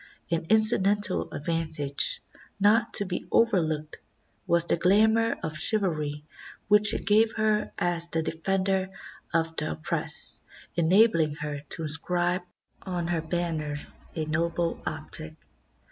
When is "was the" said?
4.47-4.75